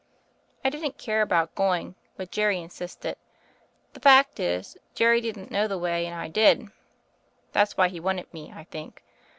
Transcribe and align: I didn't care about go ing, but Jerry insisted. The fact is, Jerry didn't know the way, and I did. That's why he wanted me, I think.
I 0.65 0.71
didn't 0.71 0.97
care 0.97 1.21
about 1.21 1.53
go 1.53 1.75
ing, 1.75 1.93
but 2.17 2.31
Jerry 2.31 2.59
insisted. 2.59 3.17
The 3.93 3.99
fact 3.99 4.39
is, 4.39 4.75
Jerry 4.95 5.21
didn't 5.21 5.51
know 5.51 5.67
the 5.67 5.77
way, 5.77 6.07
and 6.07 6.15
I 6.15 6.27
did. 6.27 6.69
That's 7.51 7.77
why 7.77 7.87
he 7.89 7.99
wanted 7.99 8.33
me, 8.33 8.51
I 8.51 8.63
think. 8.63 9.03